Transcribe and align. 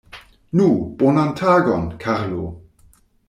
Nu, 0.59 0.69
bonan 1.01 1.29
tagon, 1.41 1.85
Karlo! 2.05 2.47